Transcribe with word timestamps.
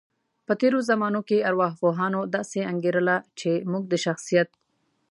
په 0.47 0.53
تیرو 0.61 0.79
زمانو 0.89 1.21
کې 1.27 1.45
ارواپوهانو 1.49 2.19
داسې 2.35 2.59
انګیرله، 2.71 3.15
چی 3.39 3.51
موږ 3.71 3.83
د 3.91 3.93
شخصیت 4.05 4.49